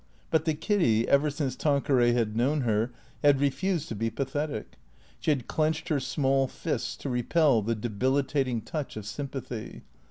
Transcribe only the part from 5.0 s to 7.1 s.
she had clenched her small fists to